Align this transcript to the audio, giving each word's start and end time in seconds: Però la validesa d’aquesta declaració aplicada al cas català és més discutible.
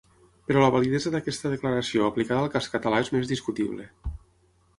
Però 0.51 0.61
la 0.61 0.69
validesa 0.75 1.11
d’aquesta 1.15 1.51
declaració 1.53 2.07
aplicada 2.07 2.47
al 2.47 2.51
cas 2.57 2.71
català 2.77 3.03
és 3.05 3.13
més 3.19 3.31
discutible. 3.35 3.87